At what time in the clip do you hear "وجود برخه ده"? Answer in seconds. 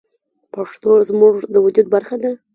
1.65-2.31